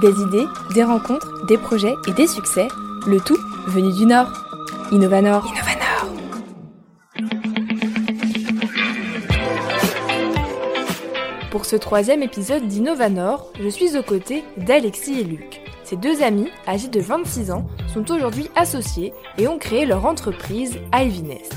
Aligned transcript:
Des 0.00 0.18
idées, 0.22 0.46
des 0.74 0.82
rencontres, 0.82 1.44
des 1.46 1.58
projets 1.58 1.94
et 2.08 2.12
des 2.12 2.26
succès, 2.26 2.68
le 3.06 3.20
tout 3.20 3.36
venu 3.66 3.92
du 3.92 4.06
Nord. 4.06 4.28
Innovanor. 4.92 5.44
Innovanor. 5.46 5.80
Pour 11.50 11.66
ce 11.66 11.76
troisième 11.76 12.22
épisode 12.22 12.66
d'Innovanor, 12.66 13.52
je 13.60 13.68
suis 13.68 13.98
aux 13.98 14.02
côtés 14.02 14.42
d'Alexis 14.56 15.20
et 15.20 15.24
Luc. 15.24 15.60
Ces 15.84 15.96
deux 15.96 16.22
amis, 16.22 16.48
âgés 16.66 16.88
de 16.88 17.00
26 17.00 17.50
ans, 17.50 17.66
sont 17.92 18.10
aujourd'hui 18.10 18.48
associés 18.56 19.12
et 19.36 19.48
ont 19.48 19.58
créé 19.58 19.84
leur 19.84 20.06
entreprise 20.06 20.78
Ivy 20.94 21.22
Nest. 21.24 21.54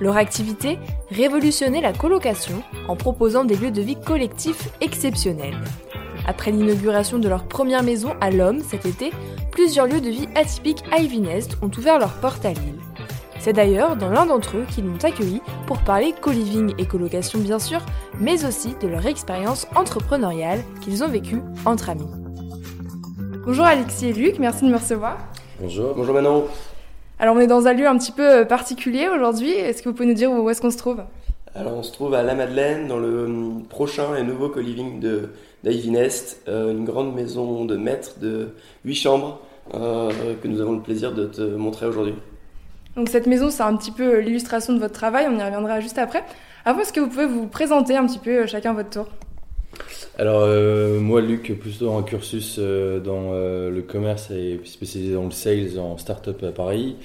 Leur 0.00 0.16
activité 0.16 0.78
Révolutionner 1.10 1.80
la 1.80 1.92
colocation 1.92 2.62
en 2.88 2.96
proposant 2.96 3.44
des 3.44 3.56
lieux 3.56 3.70
de 3.70 3.82
vie 3.82 4.00
collectifs 4.00 4.68
exceptionnels. 4.80 5.56
Après 6.28 6.50
l'inauguration 6.50 7.18
de 7.18 7.26
leur 7.26 7.44
première 7.44 7.82
maison 7.82 8.10
à 8.20 8.30
l'Homme 8.30 8.60
cet 8.60 8.84
été, 8.84 9.12
plusieurs 9.50 9.86
lieux 9.86 10.02
de 10.02 10.10
vie 10.10 10.28
atypiques 10.34 10.84
Ivy 10.94 11.20
Nest 11.20 11.56
ont 11.62 11.70
ouvert 11.78 11.98
leurs 11.98 12.12
portes 12.12 12.44
à 12.44 12.50
Lille. 12.50 12.78
C'est 13.40 13.54
d'ailleurs 13.54 13.96
dans 13.96 14.10
l'un 14.10 14.26
d'entre 14.26 14.58
eux 14.58 14.66
qu'ils 14.70 14.84
m'ont 14.84 15.02
accueilli 15.02 15.40
pour 15.66 15.78
parler 15.78 16.12
co-living 16.20 16.74
et 16.76 16.84
colocation 16.84 17.38
bien 17.38 17.58
sûr, 17.58 17.80
mais 18.20 18.44
aussi 18.44 18.74
de 18.78 18.88
leur 18.88 19.06
expérience 19.06 19.66
entrepreneuriale 19.74 20.62
qu'ils 20.82 21.02
ont 21.02 21.08
vécue 21.08 21.40
entre 21.64 21.88
amis. 21.88 22.10
Bonjour 23.46 23.64
Alexis 23.64 24.08
et 24.08 24.12
Luc, 24.12 24.38
merci 24.38 24.66
de 24.66 24.70
me 24.70 24.76
recevoir. 24.76 25.16
Bonjour. 25.58 25.94
Bonjour 25.96 26.12
Manon. 26.12 26.44
Alors 27.18 27.36
on 27.36 27.40
est 27.40 27.46
dans 27.46 27.66
un 27.66 27.72
lieu 27.72 27.88
un 27.88 27.96
petit 27.96 28.12
peu 28.12 28.46
particulier 28.46 29.08
aujourd'hui, 29.08 29.52
est-ce 29.52 29.82
que 29.82 29.88
vous 29.88 29.94
pouvez 29.94 30.08
nous 30.08 30.14
dire 30.14 30.30
où 30.30 30.50
est-ce 30.50 30.60
qu'on 30.60 30.70
se 30.70 30.76
trouve? 30.76 31.00
Alors 31.58 31.74
on 31.74 31.82
se 31.82 31.90
trouve 31.90 32.14
à 32.14 32.22
La 32.22 32.36
Madeleine 32.36 32.86
dans 32.86 32.98
le 32.98 33.28
prochain 33.68 34.14
et 34.14 34.22
nouveau 34.22 34.48
co-living 34.48 35.00
de 35.00 35.30
d'Ivy 35.64 35.90
Nest, 35.90 36.40
euh, 36.46 36.70
une 36.70 36.84
grande 36.84 37.16
maison 37.16 37.64
de 37.64 37.76
maître 37.76 38.20
de 38.20 38.50
8 38.84 38.94
chambres 38.94 39.40
euh, 39.74 40.12
que 40.40 40.46
nous 40.46 40.60
avons 40.60 40.74
le 40.74 40.80
plaisir 40.80 41.12
de 41.12 41.26
te 41.26 41.42
montrer 41.42 41.86
aujourd'hui. 41.86 42.14
Donc 42.94 43.08
cette 43.08 43.26
maison, 43.26 43.50
c'est 43.50 43.64
un 43.64 43.76
petit 43.76 43.90
peu 43.90 44.20
l'illustration 44.20 44.72
de 44.72 44.78
votre 44.78 44.94
travail, 44.94 45.26
on 45.28 45.36
y 45.36 45.42
reviendra 45.42 45.80
juste 45.80 45.98
après. 45.98 46.22
Avant, 46.64 46.78
est-ce 46.78 46.92
que 46.92 47.00
vous 47.00 47.08
pouvez 47.08 47.26
vous 47.26 47.48
présenter 47.48 47.96
un 47.96 48.06
petit 48.06 48.20
peu 48.20 48.46
chacun 48.46 48.72
votre 48.72 48.90
tour? 48.90 49.08
Alors 50.18 50.40
euh, 50.42 50.98
moi 50.98 51.20
Luc 51.20 51.56
plutôt 51.60 51.92
un 51.92 52.02
cursus 52.02 52.56
euh, 52.58 52.98
dans 52.98 53.30
euh, 53.32 53.70
le 53.70 53.82
commerce 53.82 54.32
et 54.32 54.60
spécialisé 54.64 55.14
dans 55.14 55.24
le 55.24 55.30
sales 55.30 55.78
en 55.78 55.96
start-up 55.96 56.42
à 56.42 56.50
Paris 56.50 56.96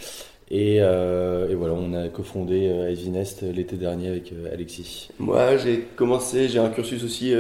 et, 0.52 0.78
euh, 0.82 1.50
et 1.50 1.56
voilà 1.56 1.74
on 1.74 1.94
a 1.94 2.08
cofondé 2.10 2.70
euh, 2.70 2.92
Ivy 2.92 3.10
Nest 3.10 3.44
l'été 3.44 3.76
dernier 3.76 4.10
avec 4.10 4.34
Alexis. 4.52 5.10
Moi 5.20 5.58
j'ai 5.58 5.80
commencé 5.96 6.48
j'ai 6.48 6.60
un 6.60 6.70
cursus 6.70 7.04
aussi 7.04 7.34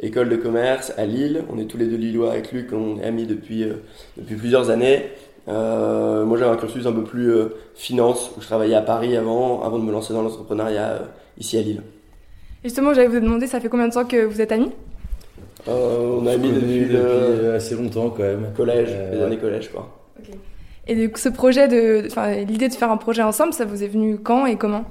école 0.00 0.28
de 0.28 0.36
commerce 0.36 0.92
à 0.96 1.06
Lille 1.06 1.44
on 1.52 1.58
est 1.58 1.66
tous 1.66 1.76
les 1.78 1.86
deux 1.86 1.96
lillois 1.96 2.32
avec 2.32 2.52
Luc 2.52 2.72
on 2.72 2.98
est 2.98 3.04
amis 3.04 3.26
depuis 3.26 3.66
depuis 4.16 4.36
plusieurs 4.36 4.70
années 4.70 5.06
euh, 5.48 6.24
moi 6.24 6.38
j'avais 6.38 6.50
un 6.50 6.56
cursus 6.56 6.86
un 6.86 6.92
peu 6.92 7.02
plus 7.02 7.32
euh, 7.32 7.56
finance, 7.74 8.30
où 8.36 8.40
je 8.40 8.46
travaillais 8.46 8.74
à 8.74 8.82
Paris 8.82 9.16
avant, 9.16 9.62
avant 9.62 9.78
de 9.78 9.84
me 9.84 9.92
lancer 9.92 10.12
dans 10.12 10.22
l'entrepreneuriat 10.22 10.88
euh, 10.88 10.98
ici 11.38 11.56
à 11.58 11.62
Lille. 11.62 11.82
Justement, 12.62 12.92
j'allais 12.92 13.08
vous 13.08 13.20
demander, 13.20 13.46
ça 13.46 13.58
fait 13.58 13.68
combien 13.68 13.88
de 13.88 13.94
temps 13.94 14.04
que 14.04 14.24
vous 14.24 14.40
êtes 14.40 14.52
amis? 14.52 14.70
On 15.66 16.26
a 16.26 16.32
amis 16.32 16.52
depuis, 16.52 16.86
depuis 16.86 17.46
assez 17.54 17.74
longtemps 17.74 18.10
quand 18.10 18.22
même. 18.22 18.46
Collège, 18.56 18.90
les 19.12 19.20
années 19.20 19.36
collège 19.36 19.70
quoi. 19.70 20.00
Okay. 20.18 20.38
Et 20.86 20.96
donc 20.96 21.18
ce 21.18 21.28
projet 21.28 21.68
de, 21.68 22.06
enfin 22.06 22.34
l'idée 22.44 22.68
de 22.68 22.74
faire 22.74 22.90
un 22.90 22.96
projet 22.96 23.22
ensemble, 23.22 23.52
ça 23.52 23.64
vous 23.64 23.82
est 23.82 23.88
venu 23.88 24.18
quand 24.18 24.46
et 24.46 24.56
comment? 24.56 24.84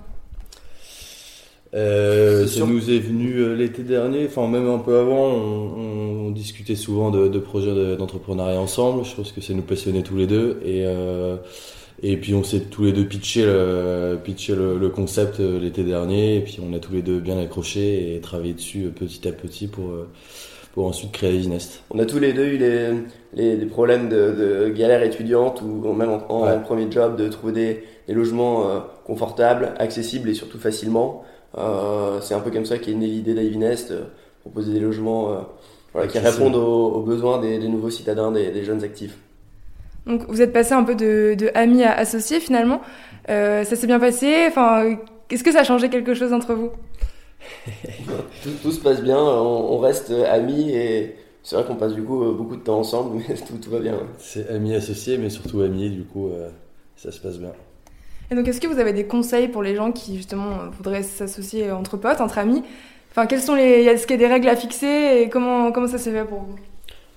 Euh, 1.76 2.48
ça 2.48 2.66
nous 2.66 2.90
est 2.90 2.98
venu 2.98 3.56
l'été 3.56 3.84
dernier, 3.84 4.26
enfin 4.26 4.48
même 4.48 4.68
un 4.68 4.80
peu 4.80 4.98
avant, 4.98 5.28
on, 5.28 6.28
on 6.28 6.32
discutait 6.32 6.76
souvent 6.76 7.12
de, 7.12 7.28
de 7.28 7.40
projets 7.40 7.96
d'entrepreneuriat 7.96 8.60
ensemble. 8.60 9.06
Je 9.06 9.14
pense 9.14 9.32
que 9.32 9.42
ça 9.42 9.54
nous 9.54 9.62
passionnait 9.62 10.02
tous 10.02 10.16
les 10.18 10.26
deux. 10.26 10.60
Et 10.66 10.84
euh, 10.86 11.38
et 12.02 12.16
puis 12.18 12.34
on 12.34 12.44
s'est 12.44 12.62
tous 12.62 12.86
les 12.86 12.94
deux 12.94 13.06
pitché 13.06 13.44
le, 13.44 14.18
pitché 14.24 14.56
le, 14.56 14.80
le 14.80 14.90
concept 14.90 15.40
l'été 15.40 15.84
dernier. 15.84 16.38
Et 16.38 16.42
puis 16.42 16.60
on 16.64 16.74
a 16.74 16.80
tous 16.80 16.94
les 16.94 17.02
deux 17.04 17.20
bien 17.20 17.38
accroché 17.38 18.16
et 18.16 18.20
travaillé 18.22 18.54
dessus 18.54 18.90
petit 18.96 19.28
à 19.28 19.32
petit 19.32 19.68
pour 19.68 19.92
pour 20.80 20.88
ensuite 20.88 21.12
créer 21.12 21.46
Nest. 21.46 21.84
On 21.92 22.00
a 22.00 22.06
tous 22.06 22.20
les 22.20 22.32
deux 22.32 22.46
eu 22.46 22.58
les, 22.58 22.92
les, 23.34 23.58
les 23.58 23.66
problèmes 23.66 24.08
de, 24.08 24.32
de 24.32 24.70
galère 24.70 25.04
étudiante 25.04 25.62
ou 25.62 25.92
même 25.92 26.10
en, 26.10 26.22
en, 26.30 26.44
ouais. 26.46 26.54
en, 26.54 26.60
premier 26.62 26.90
job 26.90 27.18
de 27.18 27.28
trouver 27.28 27.52
des, 27.52 27.84
des 28.08 28.14
logements 28.14 28.70
euh, 28.70 28.80
confortables, 29.04 29.74
accessibles 29.78 30.30
et 30.30 30.34
surtout 30.34 30.58
facilement. 30.58 31.26
Euh, 31.58 32.22
c'est 32.22 32.34
un 32.34 32.40
peu 32.40 32.50
comme 32.50 32.64
ça 32.64 32.78
qu'est 32.78 32.94
née 32.94 33.08
l'idée 33.08 33.34
d'Ivy 33.34 33.58
Nest, 33.58 33.92
euh, 33.92 34.04
proposer 34.40 34.72
des 34.72 34.80
logements 34.80 35.34
euh, 35.34 35.36
voilà, 35.92 36.08
qui 36.08 36.18
répondent 36.18 36.56
aux, 36.56 36.94
aux, 36.94 37.02
besoins 37.02 37.42
des, 37.42 37.60
des, 37.60 37.68
nouveaux 37.68 37.90
citadins, 37.90 38.32
des, 38.32 38.50
des, 38.52 38.64
jeunes 38.64 38.86
actifs. 38.86 39.18
Donc 40.08 40.22
vous 40.30 40.42
êtes 40.42 40.54
passé 40.54 40.72
un 40.72 40.84
peu 40.84 40.96
de, 40.96 41.36
de 41.38 41.52
amis 41.56 41.84
à 41.84 41.92
associés 41.92 42.40
finalement. 42.40 42.80
Euh, 43.28 43.66
ça 43.66 43.76
s'est 43.76 43.88
bien 43.88 44.00
passé. 44.00 44.46
Enfin, 44.48 44.96
est-ce 45.30 45.44
que 45.44 45.52
ça 45.52 45.60
a 45.60 45.64
changé 45.66 45.90
quelque 45.90 46.14
chose 46.14 46.32
entre 46.32 46.54
vous? 46.54 46.70
Tout, 48.44 48.50
tout, 48.62 48.72
se 48.72 48.80
passe 48.80 49.02
bien. 49.02 49.18
On, 49.18 49.74
on 49.74 49.78
reste 49.80 50.12
amis 50.12 50.72
et 50.72 51.16
c'est 51.44 51.56
vrai 51.56 51.66
qu'on 51.66 51.76
passe 51.76 51.94
du 51.94 52.04
coup 52.04 52.32
beaucoup 52.34 52.56
de 52.56 52.62
temps 52.62 52.80
ensemble, 52.80 53.18
mais 53.28 53.36
tout, 53.48 53.58
tout 53.62 53.70
va 53.70 53.80
bien. 53.80 53.96
C'est 54.18 54.50
amis 54.50 54.76
associés, 54.76 55.18
mais 55.18 55.30
surtout 55.30 55.62
amis. 55.62 55.90
Du 55.90 56.04
coup, 56.04 56.28
euh, 56.28 56.50
ça 56.96 57.12
se 57.12 57.20
passe 57.20 57.40
bien. 57.40 57.52
Et 58.32 58.36
donc, 58.36 58.48
est-ce 58.48 58.62
que 58.62 58.68
vous 58.68 58.80
avez 58.80 58.94
des 58.94 59.06
conseils 59.06 59.48
pour 59.48 59.64
les 59.64 59.76
gens 59.76 59.92
qui 59.92 60.16
justement 60.18 60.70
voudraient 60.78 61.04
s'associer 61.04 61.72
entre 61.72 61.98
potes, 61.98 62.22
entre 62.22 62.38
amis? 62.38 62.62
Enfin, 63.12 63.26
quelles 63.26 63.42
sont 63.42 63.56
les, 63.56 63.84
est-ce 63.86 64.06
qu'il 64.06 64.22
y 64.22 64.24
a 64.24 64.28
des 64.28 64.32
règles 64.32 64.50
à 64.50 64.56
fixer 64.56 65.22
et 65.22 65.30
comment 65.30 65.72
comment 65.72 65.88
ça 65.88 65.98
s'est 65.98 66.12
fait 66.12 66.26
pour 66.26 66.42
vous? 66.42 66.56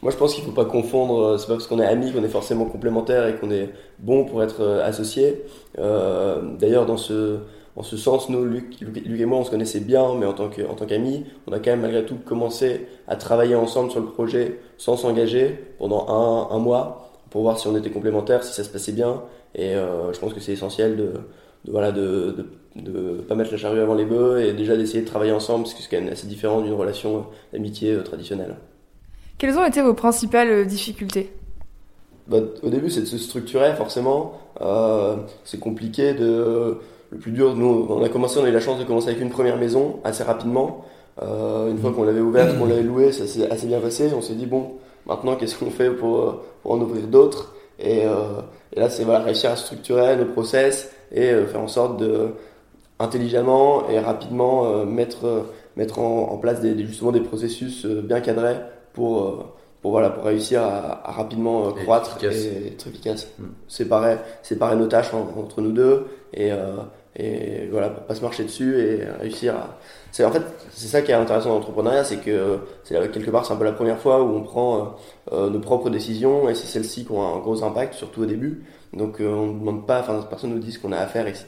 Moi, 0.01 0.11
je 0.11 0.17
pense 0.17 0.35
qu'il 0.35 0.43
faut 0.43 0.53
pas 0.53 0.65
confondre. 0.65 1.39
C'est 1.39 1.47
pas 1.47 1.55
parce 1.55 1.67
qu'on 1.67 1.79
est 1.79 1.87
amis 1.87 2.13
qu'on 2.13 2.25
est 2.25 2.29
forcément 2.29 2.65
complémentaires 2.65 3.27
et 3.27 3.37
qu'on 3.37 3.51
est 3.51 3.71
bon 3.99 4.25
pour 4.25 4.43
être 4.43 4.81
associé. 4.83 5.43
Euh, 5.79 6.41
D'ailleurs, 6.59 6.87
dans 6.87 6.97
ce 6.97 7.41
en 7.77 7.83
ce 7.83 7.97
sens, 7.97 8.29
nous, 8.29 8.45
Luc, 8.45 8.81
Luc, 8.81 9.21
et 9.21 9.25
moi, 9.25 9.39
on 9.39 9.45
se 9.45 9.51
connaissait 9.51 9.81
bien, 9.81 10.15
mais 10.15 10.27
en 10.27 10.35
tant 10.35 10.49
qu'amis, 10.49 11.25
on 11.47 11.53
a 11.53 11.59
quand 11.59 11.71
même 11.71 11.81
malgré 11.81 12.05
tout 12.05 12.17
commencé 12.17 12.87
à 13.09 13.17
travailler 13.17 13.55
ensemble 13.55 13.91
sur 13.91 14.01
le 14.01 14.07
projet 14.07 14.59
sans 14.77 14.97
s'engager 14.97 15.59
pendant 15.79 16.09
un, 16.09 16.55
un 16.55 16.59
mois 16.59 17.11
pour 17.31 17.43
voir 17.43 17.59
si 17.59 17.67
on 17.69 17.77
était 17.77 17.91
complémentaires, 17.91 18.45
si 18.45 18.53
ça 18.53 18.63
se 18.63 18.69
passait 18.69 18.93
bien 18.93 19.23
et 19.55 19.75
euh, 19.75 20.13
je 20.13 20.19
pense 20.19 20.33
que 20.33 20.41
c'est 20.41 20.53
essentiel 20.53 20.97
de, 20.97 21.13
de, 21.65 21.71
voilà, 21.71 21.93
de, 21.93 22.47
de, 22.77 22.91
de, 22.91 23.21
pas 23.23 23.35
mettre 23.35 23.53
la 23.53 23.59
charrue 23.59 23.81
avant 23.81 23.95
les 23.95 24.05
bœufs 24.05 24.41
et 24.43 24.53
déjà 24.53 24.77
d'essayer 24.77 25.03
de 25.03 25.07
travailler 25.07 25.33
ensemble, 25.33 25.65
parce 25.65 25.75
que 25.75 25.83
c'est 25.83 25.91
quand 25.91 26.03
même 26.03 26.13
assez 26.13 26.27
différent 26.27 26.61
d'une 26.61 26.73
relation 26.73 27.27
d'amitié 27.53 27.93
euh, 27.93 28.03
traditionnelle. 28.03 28.57
Quelles 29.39 29.59
ont 29.59 29.65
été 29.65 29.83
vos 29.83 29.95
principales 29.95 30.51
euh, 30.51 30.65
difficultés? 30.65 31.33
Bah, 32.29 32.39
Au 32.63 32.71
début, 32.71 32.89
c'est 32.89 33.01
de 33.01 33.07
se 33.07 33.19
structurer, 33.19 33.75
forcément. 33.75 34.39
Euh, 34.61 35.17
c'est 35.45 35.59
compliqué 35.59 36.15
de. 36.15 36.79
Le 37.13 37.19
plus 37.19 37.33
dur, 37.33 37.55
nous, 37.55 37.87
on 37.91 38.03
a 38.03 38.09
commencé, 38.09 38.41
on 38.41 38.45
a 38.45 38.49
eu 38.49 38.53
la 38.53 38.61
chance 38.61 38.79
de 38.79 38.85
commencer 38.85 39.09
avec 39.09 39.21
une 39.21 39.29
première 39.29 39.59
maison 39.59 40.01
assez 40.03 40.23
rapidement. 40.23 40.87
Euh, 41.21 41.71
une 41.71 41.77
fois 41.77 41.93
qu'on 41.93 42.05
l'avait 42.05 42.23
ouverte, 42.23 42.59
qu'on 42.59 42.65
l'avait 42.65 42.83
louée, 42.83 43.13
ça 43.13 43.27
s'est 43.27 43.51
assez 43.51 43.67
bien 43.67 43.81
passé. 43.81 44.11
On 44.17 44.23
s'est 44.23 44.33
dit, 44.33 44.47
bon, 44.47 44.77
maintenant, 45.05 45.37
qu'est-ce 45.37 45.59
qu'on 45.59 45.71
fait 45.71 45.91
pour, 45.91 46.41
pour 46.63 46.73
en 46.73 46.81
ouvrir 46.81 47.07
d'autres? 47.09 47.55
Et, 47.79 48.07
euh, 48.07 48.41
et, 48.73 48.81
là, 48.81 48.89
c'est 48.89 49.05
voilà, 49.05 49.21
réussir 49.21 49.51
à 49.51 49.57
structurer 49.57 50.17
nos 50.17 50.25
process 50.25 50.91
et 51.13 51.29
euh, 51.29 51.47
faire 51.47 51.61
en 51.61 51.69
sorte 51.69 51.99
de 51.99 52.29
intelligemment 52.99 53.91
et 53.91 53.99
rapidement 53.99 54.65
euh, 54.65 54.87
mettre, 54.87 55.45
mettre 55.77 55.99
en, 55.99 56.31
en 56.31 56.39
place 56.39 56.61
des, 56.63 56.79
justement 56.87 57.13
des 57.13 57.21
processus 57.21 57.85
bien 57.85 58.23
cadrés 58.23 58.57
pour, 58.95 59.53
pour, 59.83 59.91
voilà, 59.91 60.09
pour 60.09 60.25
réussir 60.25 60.63
à, 60.63 61.07
à 61.07 61.13
rapidement 61.13 61.77
et 61.77 61.83
croître 61.83 62.17
efficace. 62.17 62.47
et 62.47 62.69
être 62.69 62.87
efficace. 62.87 63.29
Mm. 63.39 63.45
Séparer, 63.69 64.17
séparer 64.43 64.77
nos 64.77 64.87
tâches 64.87 65.13
en, 65.13 65.29
entre 65.39 65.61
nous 65.61 65.73
deux 65.73 66.07
et, 66.33 66.51
et 67.15 67.69
voilà, 67.71 67.91
pas 67.91 68.15
se 68.15 68.23
marcher 68.23 68.45
dessus 68.45 68.79
et 68.79 69.05
réussir 69.21 69.55
à. 69.55 69.79
C'est 70.13 70.25
en 70.25 70.31
fait 70.31 70.43
c'est 70.71 70.89
ça 70.89 71.03
qui 71.03 71.11
est 71.11 71.15
intéressant 71.15 71.51
dans 71.51 71.55
l'entrepreneuriat, 71.57 72.05
c'est 72.05 72.19
que 72.19 72.59
c'est 72.85 72.95
quelque 73.13 73.31
part 73.31 73.47
c'est 73.47 73.53
un 73.53 73.57
peu 73.57 73.65
la 73.65 73.73
première 73.73 73.99
fois 73.99 74.23
où 74.23 74.35
on 74.35 74.43
prend 74.43 74.97
euh, 75.33 75.49
nos 75.49 75.61
propres 75.61 75.89
décisions 75.91 76.49
et 76.49 76.55
c'est 76.55 76.67
celles-ci 76.67 77.05
qui 77.07 77.13
ont 77.13 77.23
un 77.23 77.39
gros 77.39 77.65
impact, 77.65 77.95
surtout 77.95 78.23
au 78.23 78.27
début. 78.27 78.65
Donc 78.93 79.21
euh, 79.21 79.29
on 79.33 79.47
ne 79.47 79.59
demande 79.59 79.87
pas, 79.87 80.01
enfin 80.01 80.21
personne 80.29 80.51
nous 80.51 80.59
dit 80.59 80.73
ce 80.73 80.79
qu'on 80.79 80.93
a 80.93 80.99
à 80.99 81.07
faire, 81.07 81.27
etc. 81.27 81.47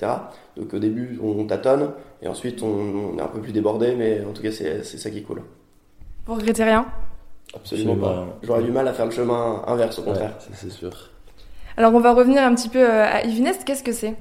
Donc 0.56 0.72
au 0.72 0.78
début 0.78 1.18
on 1.22 1.44
tâtonne 1.46 1.90
et 2.22 2.28
ensuite 2.28 2.62
on, 2.62 3.14
on 3.14 3.18
est 3.18 3.22
un 3.22 3.28
peu 3.28 3.40
plus 3.40 3.52
débordé, 3.52 3.94
mais 3.94 4.22
en 4.24 4.32
tout 4.32 4.42
cas 4.42 4.50
c'est 4.50 4.82
ça 4.82 5.10
qui 5.10 5.18
est 5.18 5.22
cool. 5.22 5.42
Vous 6.26 6.34
regrettez 6.34 6.64
rien? 6.64 6.86
Absolument 7.54 7.96
pas. 7.96 8.26
J'aurais 8.42 8.62
du 8.62 8.72
mal 8.72 8.88
à 8.88 8.94
faire 8.94 9.04
le 9.04 9.12
chemin 9.12 9.62
inverse 9.66 9.98
au 9.98 10.02
contraire. 10.02 10.36
Ouais, 10.40 10.54
c'est 10.54 10.70
sûr. 10.70 10.90
Alors 11.76 11.94
on 11.94 12.00
va 12.00 12.14
revenir 12.14 12.42
un 12.42 12.54
petit 12.54 12.70
peu 12.70 12.86
à 12.86 13.24
Ivinest, 13.24 13.64
qu'est-ce 13.64 13.82
que 13.82 13.92
c'est? 13.92 14.14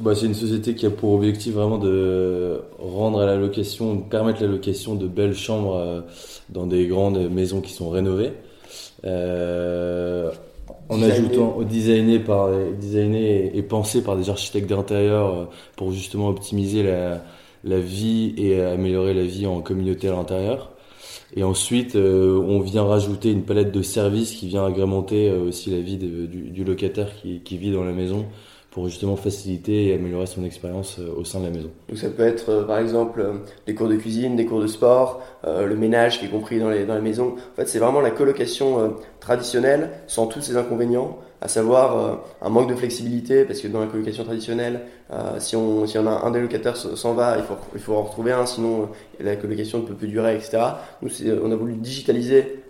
Bah, 0.00 0.14
c'est 0.14 0.24
une 0.24 0.34
société 0.34 0.74
qui 0.74 0.86
a 0.86 0.90
pour 0.90 1.12
objectif 1.12 1.52
vraiment 1.52 1.76
de 1.76 2.62
rendre 2.78 3.20
à 3.20 3.26
la 3.26 3.36
location, 3.36 3.96
de 3.96 4.02
permettre 4.02 4.40
la 4.40 4.48
location 4.48 4.94
de 4.94 5.06
belles 5.06 5.34
chambres 5.34 5.76
euh, 5.76 6.00
dans 6.48 6.66
des 6.66 6.86
grandes 6.86 7.30
maisons 7.30 7.60
qui 7.60 7.74
sont 7.74 7.90
rénovées. 7.90 8.32
Euh, 9.04 10.30
en 10.88 10.96
designé. 10.96 11.12
ajoutant 11.12 11.54
au 11.56 11.64
designé 11.64 12.18
par 12.18 12.48
designé 12.80 13.56
et 13.56 13.62
pensé 13.62 14.02
par 14.02 14.16
des 14.16 14.30
architectes 14.30 14.70
d'intérieur 14.70 15.34
euh, 15.34 15.44
pour 15.76 15.92
justement 15.92 16.28
optimiser 16.28 16.82
la, 16.82 17.22
la 17.64 17.78
vie 17.78 18.32
et 18.38 18.58
améliorer 18.62 19.12
la 19.12 19.24
vie 19.24 19.46
en 19.46 19.60
communauté 19.60 20.08
à 20.08 20.12
l'intérieur. 20.12 20.70
Et 21.36 21.44
ensuite, 21.44 21.94
on 21.94 22.58
vient 22.58 22.82
rajouter 22.82 23.30
une 23.30 23.44
palette 23.44 23.70
de 23.70 23.82
services 23.82 24.32
qui 24.32 24.48
vient 24.48 24.66
agrémenter 24.66 25.30
aussi 25.30 25.70
la 25.70 25.78
vie 25.78 25.96
du, 25.96 26.26
du, 26.26 26.64
locataire 26.64 27.08
qui, 27.22 27.40
qui 27.40 27.56
vit 27.56 27.70
dans 27.70 27.84
la 27.84 27.92
maison 27.92 28.26
pour 28.70 28.88
justement 28.88 29.16
faciliter 29.16 29.88
et 29.88 29.94
améliorer 29.94 30.26
son 30.26 30.44
expérience 30.44 30.98
euh, 31.00 31.12
au 31.16 31.24
sein 31.24 31.40
de 31.40 31.46
la 31.46 31.50
maison. 31.50 31.70
Donc 31.88 31.98
ça 31.98 32.08
peut 32.08 32.22
être 32.22 32.50
euh, 32.50 32.64
par 32.64 32.78
exemple 32.78 33.20
euh, 33.20 33.32
des 33.66 33.74
cours 33.74 33.88
de 33.88 33.96
cuisine, 33.96 34.36
des 34.36 34.46
cours 34.46 34.60
de 34.60 34.68
sport, 34.68 35.22
le 35.44 35.74
ménage 35.74 36.20
qui 36.20 36.26
est 36.26 36.28
compris 36.28 36.60
dans, 36.60 36.68
les, 36.68 36.84
dans 36.84 36.94
la 36.94 37.00
maison. 37.00 37.34
En 37.52 37.56
fait, 37.56 37.66
c'est 37.66 37.78
vraiment 37.78 38.00
la 38.00 38.10
colocation 38.10 38.94
traditionnelle 39.20 39.90
sans 40.06 40.26
tous 40.26 40.42
ses 40.42 40.58
inconvénients, 40.58 41.18
à 41.40 41.48
savoir 41.48 42.20
un 42.42 42.48
manque 42.50 42.68
de 42.68 42.74
flexibilité 42.74 43.44
parce 43.44 43.60
que 43.60 43.68
dans 43.68 43.80
la 43.80 43.86
colocation 43.86 44.24
traditionnelle, 44.24 44.82
si, 45.38 45.56
on, 45.56 45.86
si 45.86 45.96
on 45.96 46.06
a 46.06 46.10
un 46.10 46.30
des 46.30 46.40
locataires 46.40 46.76
s'en 46.76 47.14
va, 47.14 47.38
il 47.38 47.44
faut, 47.44 47.54
il 47.74 47.80
faut 47.80 47.94
en 47.94 48.02
retrouver 48.02 48.32
un, 48.32 48.44
sinon 48.44 48.90
la 49.18 49.36
colocation 49.36 49.78
ne 49.78 49.84
peut 49.84 49.94
plus 49.94 50.08
durer, 50.08 50.34
etc. 50.34 50.58
Nous, 51.00 51.10
on 51.42 51.50
a 51.50 51.56
voulu 51.56 51.74
digitaliser 51.74 52.62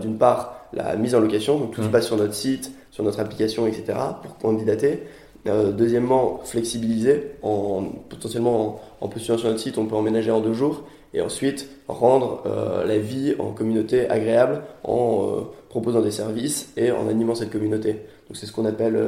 d'une 0.00 0.16
part 0.16 0.68
la 0.72 0.94
mise 0.94 1.16
en 1.16 1.20
location, 1.20 1.58
donc 1.58 1.72
tout 1.72 1.82
se 1.82 1.88
mmh. 1.88 1.90
passe 1.90 2.06
sur 2.06 2.16
notre 2.16 2.34
site, 2.34 2.70
sur 2.92 3.02
notre 3.02 3.18
application, 3.18 3.66
etc. 3.66 3.98
pour 4.22 4.38
candidater. 4.38 5.02
Euh, 5.46 5.72
deuxièmement, 5.72 6.40
flexibiliser, 6.44 7.32
en, 7.42 7.84
potentiellement 8.08 8.80
en, 9.00 9.04
en, 9.04 9.08
positionnant 9.08 9.38
sur 9.38 9.48
notre 9.48 9.60
site, 9.60 9.76
on 9.76 9.84
peut 9.84 9.94
emménager 9.94 10.30
en 10.30 10.40
deux 10.40 10.54
jours. 10.54 10.84
Et 11.12 11.20
ensuite, 11.20 11.68
rendre 11.86 12.42
euh, 12.46 12.84
la 12.86 12.98
vie 12.98 13.34
en 13.38 13.52
communauté 13.52 14.08
agréable 14.08 14.62
en 14.84 15.22
euh, 15.22 15.40
proposant 15.68 16.00
des 16.00 16.10
services 16.10 16.72
et 16.76 16.90
en 16.90 17.08
animant 17.08 17.34
cette 17.34 17.50
communauté. 17.50 17.92
Donc 17.92 18.36
c'est 18.36 18.46
ce 18.46 18.52
qu'on 18.52 18.64
appelle 18.64 18.98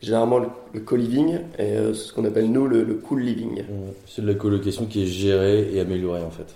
généralement 0.00 0.38
le, 0.38 0.80
co-living 0.80 1.38
et 1.58 1.74
ce 1.92 2.12
qu'on 2.14 2.24
appelle 2.24 2.50
nous 2.50 2.66
le, 2.66 2.82
le 2.82 2.94
cool 2.94 3.20
living. 3.20 3.62
C'est 4.06 4.22
de 4.22 4.26
la 4.26 4.34
colocation 4.34 4.86
qui 4.86 5.02
est 5.02 5.06
gérée 5.06 5.68
et 5.72 5.80
améliorée 5.80 6.22
en 6.22 6.30
fait. 6.30 6.46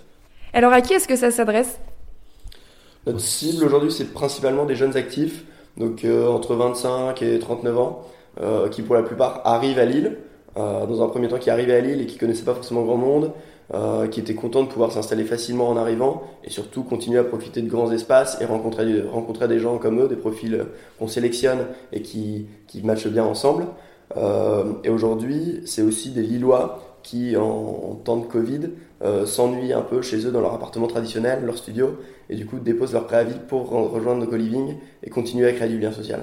Alors 0.53 0.73
à 0.73 0.81
qui 0.81 0.93
est-ce 0.93 1.07
que 1.07 1.15
ça 1.15 1.29
s'adresse? 1.29 1.79
Notre 3.05 3.19
cible 3.19 3.63
aujourd'hui 3.63 3.91
c'est 3.91 4.11
principalement 4.11 4.65
des 4.65 4.75
jeunes 4.75 4.97
actifs, 4.97 5.43
donc 5.77 6.03
entre 6.05 6.55
25 6.55 7.21
et 7.21 7.37
39 7.37 7.77
ans. 7.77 8.07
Euh, 8.41 8.69
qui 8.69 8.83
pour 8.83 8.95
la 8.95 9.03
plupart 9.03 9.41
arrivent 9.43 9.79
à 9.79 9.85
Lille, 9.85 10.15
euh, 10.55 10.85
dans 10.85 11.03
un 11.03 11.09
premier 11.09 11.27
temps 11.27 11.39
qui 11.39 11.49
arrivaient 11.49 11.75
à 11.75 11.81
Lille 11.81 12.01
et 12.01 12.05
qui 12.05 12.17
connaissaient 12.17 12.45
pas 12.45 12.53
forcément 12.53 12.83
grand 12.83 12.95
monde, 12.95 13.33
euh, 13.73 14.07
qui 14.07 14.21
étaient 14.21 14.33
contents 14.33 14.63
de 14.63 14.69
pouvoir 14.69 14.93
s'installer 14.93 15.25
facilement 15.25 15.67
en 15.67 15.75
arrivant 15.75 16.23
et 16.45 16.49
surtout 16.49 16.83
continuer 16.83 17.19
à 17.19 17.25
profiter 17.25 17.61
de 17.61 17.69
grands 17.69 17.91
espaces 17.91 18.37
et 18.39 18.45
rencontrer, 18.45 19.01
rencontrer 19.01 19.49
des 19.49 19.59
gens 19.59 19.77
comme 19.77 19.99
eux, 19.99 20.07
des 20.07 20.15
profils 20.15 20.65
qu'on 20.97 21.09
sélectionne 21.09 21.65
et 21.91 22.01
qui, 22.01 22.47
qui 22.67 22.81
matchent 22.81 23.07
bien 23.07 23.25
ensemble. 23.25 23.65
et 24.83 24.89
aujourd'hui, 24.89 25.61
c'est 25.65 25.81
aussi 25.81 26.11
des 26.11 26.23
Lillois 26.23 26.79
qui, 27.03 27.35
en, 27.37 27.99
temps 28.03 28.17
de 28.17 28.25
Covid, 28.25 28.69
s'ennuient 29.25 29.73
un 29.73 29.81
peu 29.81 30.01
chez 30.01 30.25
eux 30.25 30.31
dans 30.31 30.41
leur 30.41 30.53
appartement 30.53 30.87
traditionnel, 30.87 31.43
leur 31.45 31.57
studio, 31.57 31.97
et 32.29 32.35
du 32.35 32.45
coup 32.45 32.59
déposent 32.59 32.93
leur 32.93 33.05
préavis 33.05 33.39
pour 33.47 33.69
rejoindre 33.69 34.21
nos 34.21 34.27
co-living 34.27 34.77
et 35.03 35.09
continuer 35.09 35.47
à 35.47 35.51
créer 35.51 35.69
du 35.69 35.79
lien 35.79 35.91
social. 35.91 36.21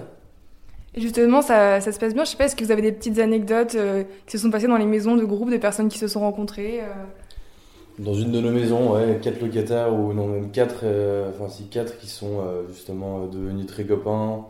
Justement, 0.97 1.43
ça, 1.43 1.81
ça, 1.83 1.93
se 1.93 1.99
passe 1.99 2.15
bien. 2.15 2.25
Je 2.25 2.31
sais 2.31 2.37
pas, 2.39 2.47
est-ce 2.47 2.57
que 2.57 2.65
vous 2.65 2.71
avez 2.71 2.81
des 2.81 2.93
petites 2.93 3.19
anecdotes 3.19 3.75
euh, 3.75 4.05
qui 4.27 4.39
se 4.39 4.43
sont 4.43 4.51
passées 4.51 4.67
dans 4.67 4.79
les 4.79 4.87
maisons 4.87 5.15
de 5.15 5.25
groupe, 5.25 5.51
des 5.51 5.59
personnes 5.59 5.89
qui 5.89 5.99
se 5.99 6.09
sont 6.09 6.21
rencontrées 6.21 6.81
euh 6.81 6.85
Dans 7.99 8.15
une 8.15 8.33
de 8.33 8.41
nos 8.41 8.51
maisons, 8.51 8.95
ouais, 8.95 9.19
quatre 9.21 9.43
locataires, 9.43 9.93
ou 9.93 10.15
non, 10.15 10.27
même 10.27 10.51
quatre, 10.51 10.81
euh, 10.85 11.31
enfin 11.31 11.51
si 11.51 11.65
quatre 11.69 11.99
qui 11.99 12.07
sont 12.07 12.43
justement 12.71 13.27
devenus 13.27 13.67
très 13.67 13.85
copains. 13.85 14.47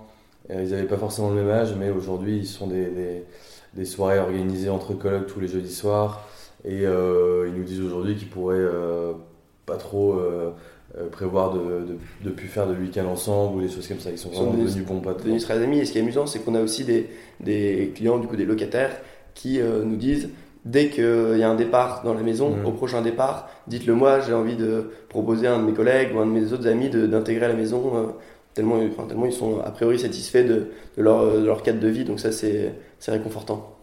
ils 0.49 0.71
n'avaient 0.71 0.85
pas 0.85 0.99
forcément 0.99 1.31
le 1.31 1.37
même 1.43 1.51
âge, 1.51 1.75
mais 1.77 1.91
aujourd'hui, 1.91 2.39
ils 2.39 2.47
sont 2.47 2.69
des, 2.69 3.25
des, 3.75 3.85
soirées 3.85 4.21
organisées 4.21 4.71
entre 4.71 4.95
collègues 4.95 5.27
tous 5.27 5.41
les 5.41 5.49
jeudis 5.49 5.75
soirs. 5.75 6.29
Et 6.65 6.83
ils 6.83 7.55
nous 7.57 7.65
disent 7.65 7.83
aujourd'hui 7.83 8.15
qu'ils 8.15 8.29
pourraient 8.29 8.69
pas 9.67 9.77
trop 9.77 10.21
euh, 10.99 11.09
prévoir 11.11 11.53
de, 11.53 11.59
de, 11.59 11.99
de 12.25 12.31
plus 12.31 12.49
faire 12.49 12.67
de 12.67 12.75
week-end 12.75 13.05
ensemble 13.07 13.59
ou 13.59 13.61
des 13.61 13.69
choses 13.69 13.87
comme 13.87 14.01
ça. 14.01 14.11
Ils 14.11 14.17
sont 14.17 14.31
vraiment 14.31 14.55
devenus 14.55 14.87
bons 14.87 15.01
potes. 15.01 15.19
Devenus 15.19 15.45
très 15.45 15.63
amis. 15.63 15.79
Et 15.79 15.85
ce 15.85 15.93
qui 15.93 15.99
est 15.99 16.01
amusant, 16.01 16.27
c'est 16.27 16.39
qu'on 16.39 16.55
a 16.55 16.61
aussi 16.63 16.85
des, 16.85 17.11
des, 17.41 17.93
clients, 17.95 18.19
du 18.19 18.27
coup 18.27 18.37
des 18.37 18.47
locataires, 18.47 18.97
qui 19.35 19.61
euh, 19.61 19.85
nous 19.85 19.97
disent 19.97 20.31
dès 20.65 20.89
qu'il 20.89 21.37
y 21.37 21.43
a 21.43 21.51
un 21.51 21.55
départ 21.55 22.03
dans 22.03 22.15
la 22.15 22.23
maison, 22.23 22.51
mmh. 22.51 22.67
au 22.67 22.73
prochain 22.73 23.03
départ, 23.03 23.49
dites-le 23.67 23.95
moi, 23.95 24.21
j'ai 24.21 24.33
envie 24.33 24.57
de 24.57 24.91
proposer 25.11 25.47
à 25.47 25.55
un 25.55 25.59
de 25.61 25.65
mes 25.65 25.75
collègues 25.75 26.15
ou 26.15 26.19
un 26.19 26.27
de 26.27 26.31
mes 26.31 26.53
autres 26.53 26.67
amis 26.67 26.89
d'intégrer 26.89 27.47
la 27.47 27.55
maison. 27.55 27.93
Euh, 27.95 28.07
tellement, 28.55 28.77
enfin, 28.77 29.07
tellement 29.07 29.27
ils 29.27 29.33
sont 29.33 29.61
a 29.61 29.71
priori 29.71 29.99
satisfaits 29.99 30.45
de, 30.45 30.69
de, 30.97 31.03
leur, 31.03 31.41
de 31.41 31.45
leur 31.45 31.63
cadre 31.63 31.79
de 31.79 31.89
vie. 31.89 32.05
Donc 32.05 32.21
ça, 32.21 32.33
c'est 32.33 32.73
réconfortant. 33.07 33.76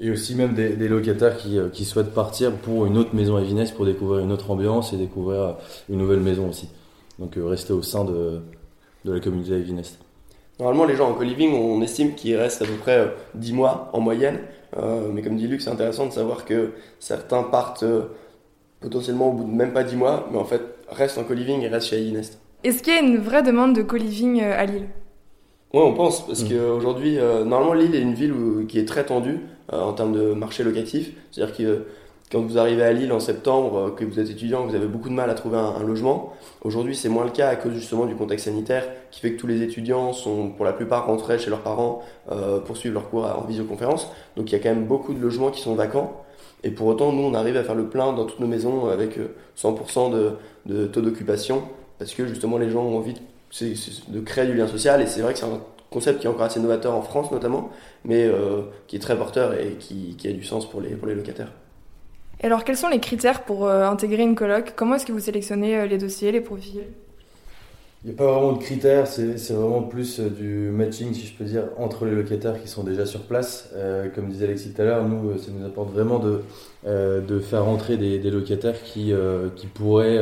Et 0.00 0.10
aussi 0.10 0.34
même 0.36 0.54
des, 0.54 0.76
des 0.76 0.88
locataires 0.88 1.36
qui, 1.36 1.58
euh, 1.58 1.68
qui, 1.70 1.84
souhaitent 1.84 2.14
partir 2.14 2.52
pour 2.52 2.86
une 2.86 2.96
autre 2.96 3.14
maison 3.14 3.36
à 3.36 3.40
Vinest 3.40 3.74
pour 3.74 3.84
découvrir 3.84 4.20
une 4.20 4.30
autre 4.30 4.50
ambiance 4.50 4.92
et 4.92 4.96
découvrir 4.96 5.40
euh, 5.40 5.52
une 5.88 5.98
nouvelle 5.98 6.20
maison 6.20 6.48
aussi. 6.48 6.68
Donc 7.18 7.36
euh, 7.36 7.44
rester 7.44 7.72
au 7.72 7.82
sein 7.82 8.04
de, 8.04 8.40
de 9.04 9.12
la 9.12 9.18
communauté 9.18 9.54
à 9.54 9.58
Vinest. 9.58 9.98
Normalement, 10.60 10.84
les 10.84 10.94
gens 10.94 11.10
en 11.10 11.14
co-living, 11.14 11.52
on 11.52 11.82
estime 11.82 12.14
qu'ils 12.14 12.36
restent 12.36 12.62
à 12.62 12.64
peu 12.64 12.74
près 12.74 13.12
10 13.34 13.52
mois 13.52 13.90
en 13.92 14.00
moyenne. 14.00 14.38
Euh, 14.76 15.08
mais 15.12 15.22
comme 15.22 15.36
dit 15.36 15.48
Luc, 15.48 15.62
c'est 15.62 15.70
intéressant 15.70 16.06
de 16.06 16.12
savoir 16.12 16.44
que 16.44 16.72
certains 17.00 17.42
partent 17.42 17.84
potentiellement 18.80 19.30
au 19.30 19.32
bout 19.32 19.44
de 19.44 19.54
même 19.54 19.72
pas 19.72 19.82
10 19.82 19.96
mois, 19.96 20.28
mais 20.30 20.38
en 20.38 20.44
fait 20.44 20.62
restent 20.90 21.18
en 21.18 21.24
co-living 21.24 21.60
et 21.62 21.68
restent 21.68 21.88
chez 21.88 22.00
Vinest. 22.00 22.38
Est-ce 22.62 22.82
qu'il 22.82 22.92
y 22.92 22.96
a 22.96 23.00
une 23.00 23.18
vraie 23.18 23.42
demande 23.42 23.74
de 23.74 23.82
co-living 23.82 24.42
à 24.42 24.64
Lille? 24.64 24.88
Oui, 25.74 25.80
on 25.84 25.92
pense, 25.94 26.26
parce 26.26 26.44
mmh. 26.44 26.48
qu'aujourd'hui, 26.48 27.16
normalement, 27.16 27.74
Lille 27.74 27.94
est 27.94 28.00
une 28.00 28.14
ville 28.14 28.32
où, 28.32 28.64
qui 28.66 28.78
est 28.78 28.84
très 28.86 29.04
tendue. 29.04 29.40
Euh, 29.74 29.82
en 29.82 29.92
termes 29.92 30.12
de 30.12 30.32
marché 30.32 30.64
locatif. 30.64 31.10
C'est-à-dire 31.30 31.54
que 31.54 31.84
quand 32.32 32.40
vous 32.40 32.56
arrivez 32.56 32.82
à 32.82 32.92
Lille 32.94 33.12
en 33.12 33.20
septembre, 33.20 33.78
euh, 33.78 33.90
que 33.90 34.02
vous 34.02 34.18
êtes 34.18 34.30
étudiant, 34.30 34.64
vous 34.64 34.74
avez 34.74 34.86
beaucoup 34.86 35.10
de 35.10 35.14
mal 35.14 35.28
à 35.28 35.34
trouver 35.34 35.58
un, 35.58 35.82
logement, 35.82 36.32
aujourd'hui 36.62 36.96
c'est 36.96 37.10
moins 37.10 37.24
le 37.24 37.30
cas 37.30 37.50
à 37.50 37.56
cause 37.56 37.74
justement 37.74 38.06
du 38.06 38.14
contexte 38.14 38.46
sanitaire 38.46 38.88
qui 39.10 39.20
fait 39.20 39.32
que 39.32 39.38
tous 39.38 39.46
les 39.46 39.60
étudiants 39.60 40.14
sont 40.14 40.48
pour 40.48 40.64
la 40.64 40.72
plupart 40.72 41.04
rentrés 41.04 41.38
chez 41.38 41.50
leurs 41.50 41.60
parents 41.60 42.00
euh, 42.32 42.60
pour 42.60 42.78
suivre 42.78 42.94
leurs 42.94 43.10
cours 43.10 43.26
en 43.26 43.44
visioconférence. 43.44 44.10
Donc 44.36 44.50
il 44.50 44.52
y 44.52 44.56
a 44.56 44.58
quand 44.58 44.70
même 44.70 44.86
beaucoup 44.86 45.12
de 45.12 45.20
logements 45.20 45.50
qui 45.50 45.60
sont 45.60 45.74
vacants. 45.74 46.24
Et 46.64 46.70
pour 46.70 46.86
autant, 46.86 47.12
nous, 47.12 47.22
on 47.22 47.34
arrive 47.34 47.58
à 47.58 47.62
faire 47.62 47.74
le 47.74 47.88
plein 47.88 48.14
dans 48.14 48.24
toutes 48.24 48.40
nos 48.40 48.46
maisons 48.46 48.88
avec 48.88 49.18
100% 49.58 50.10
de, 50.10 50.32
de, 50.64 50.86
taux 50.86 51.02
d'occupation 51.02 51.62
parce 51.98 52.14
que 52.14 52.26
justement 52.26 52.56
les 52.56 52.70
gens 52.70 52.84
ont 52.84 52.96
envie 52.96 53.12
de, 53.12 53.20
de 54.08 54.20
créer 54.20 54.46
du 54.46 54.54
lien 54.54 54.66
social 54.66 55.02
et 55.02 55.06
c'est 55.06 55.20
vrai 55.20 55.34
que 55.34 55.38
c'est 55.38 55.44
un 55.44 55.60
concept 55.90 56.20
qui 56.20 56.26
est 56.26 56.30
encore 56.30 56.42
assez 56.42 56.60
novateur 56.60 56.94
en 56.94 57.02
France 57.02 57.30
notamment, 57.30 57.70
mais 58.04 58.24
euh, 58.24 58.62
qui 58.86 58.96
est 58.96 59.00
très 59.00 59.16
porteur 59.16 59.54
et 59.54 59.76
qui, 59.78 60.16
a 60.24 60.32
du 60.32 60.44
sens 60.44 60.68
pour 60.68 60.80
les, 60.80 60.90
pour 60.90 61.08
les 61.08 61.14
locataires. 61.14 61.52
Et 62.40 62.46
alors, 62.46 62.64
quels 62.64 62.76
sont 62.76 62.88
les 62.88 63.00
critères 63.00 63.42
pour 63.42 63.66
euh, 63.66 63.88
intégrer 63.88 64.22
une 64.22 64.36
coloc? 64.36 64.74
Comment 64.76 64.94
est-ce 64.94 65.06
que 65.06 65.12
vous 65.12 65.18
sélectionnez 65.18 65.76
euh, 65.76 65.86
les 65.86 65.98
dossiers, 65.98 66.30
les 66.30 66.40
profils? 66.40 66.84
Il 68.04 68.10
n'y 68.10 68.14
a 68.14 68.16
pas 68.16 68.32
vraiment 68.32 68.52
de 68.52 68.58
critères, 68.62 69.06
c'est 69.06 69.52
vraiment 69.52 69.82
plus 69.82 70.20
du 70.20 70.70
matching, 70.70 71.12
si 71.14 71.26
je 71.26 71.34
peux 71.34 71.44
dire, 71.44 71.64
entre 71.78 72.04
les 72.04 72.14
locataires 72.14 72.60
qui 72.62 72.68
sont 72.68 72.84
déjà 72.84 73.04
sur 73.06 73.22
place. 73.22 73.70
comme 74.14 74.28
disait 74.28 74.44
Alexis 74.44 74.72
tout 74.72 74.82
à 74.82 74.84
l'heure, 74.84 75.08
nous, 75.08 75.36
ça 75.36 75.50
nous 75.50 75.66
apporte 75.66 75.90
vraiment 75.90 76.20
de, 76.20 76.42
de 76.86 77.40
faire 77.40 77.64
rentrer 77.64 77.96
des, 77.96 78.20
des 78.20 78.30
locataires 78.30 78.80
qui, 78.84 79.12
qui 79.56 79.66
pourraient 79.66 80.20